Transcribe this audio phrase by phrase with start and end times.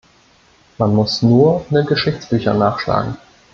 [0.79, 3.17] Man muss nur in den Geschichtsbüchern nachschlagen.